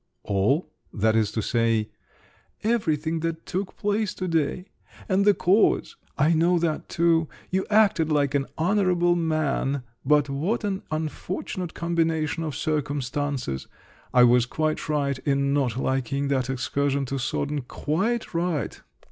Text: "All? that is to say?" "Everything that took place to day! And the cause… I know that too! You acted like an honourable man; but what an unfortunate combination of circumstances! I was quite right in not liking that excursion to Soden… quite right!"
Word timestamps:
"All? 0.23 0.71
that 0.91 1.15
is 1.15 1.31
to 1.33 1.43
say?" 1.43 1.91
"Everything 2.63 3.19
that 3.19 3.45
took 3.45 3.77
place 3.77 4.15
to 4.15 4.27
day! 4.27 4.65
And 5.07 5.25
the 5.25 5.35
cause… 5.35 5.95
I 6.17 6.33
know 6.33 6.57
that 6.57 6.89
too! 6.89 7.29
You 7.51 7.67
acted 7.69 8.11
like 8.11 8.33
an 8.33 8.47
honourable 8.57 9.15
man; 9.15 9.83
but 10.03 10.27
what 10.27 10.63
an 10.63 10.81
unfortunate 10.89 11.75
combination 11.75 12.41
of 12.41 12.55
circumstances! 12.55 13.67
I 14.11 14.23
was 14.23 14.47
quite 14.47 14.89
right 14.89 15.19
in 15.19 15.53
not 15.53 15.77
liking 15.77 16.29
that 16.29 16.49
excursion 16.49 17.05
to 17.05 17.19
Soden… 17.19 17.61
quite 17.61 18.33
right!" 18.33 18.81